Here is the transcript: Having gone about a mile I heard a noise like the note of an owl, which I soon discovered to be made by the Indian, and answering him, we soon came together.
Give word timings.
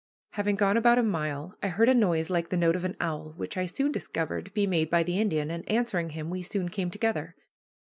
Having 0.31 0.55
gone 0.55 0.77
about 0.77 0.97
a 0.97 1.03
mile 1.03 1.55
I 1.61 1.67
heard 1.67 1.87
a 1.87 1.93
noise 1.93 2.31
like 2.31 2.49
the 2.49 2.57
note 2.57 2.75
of 2.75 2.83
an 2.83 2.97
owl, 2.99 3.35
which 3.37 3.55
I 3.55 3.67
soon 3.67 3.91
discovered 3.91 4.45
to 4.45 4.51
be 4.51 4.65
made 4.65 4.89
by 4.89 5.03
the 5.03 5.21
Indian, 5.21 5.51
and 5.51 5.63
answering 5.69 6.09
him, 6.09 6.31
we 6.31 6.41
soon 6.41 6.69
came 6.69 6.89
together. 6.89 7.35